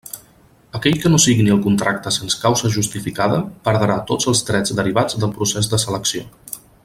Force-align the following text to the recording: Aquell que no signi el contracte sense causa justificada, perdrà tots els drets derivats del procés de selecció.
Aquell 0.77 0.95
que 1.01 1.09
no 1.15 1.19
signi 1.25 1.51
el 1.55 1.59
contracte 1.65 2.13
sense 2.15 2.39
causa 2.45 2.73
justificada, 2.77 3.39
perdrà 3.69 3.99
tots 4.13 4.31
els 4.33 4.43
drets 4.49 4.75
derivats 4.81 5.21
del 5.25 5.35
procés 5.37 5.71
de 5.75 5.83
selecció. 5.87 6.27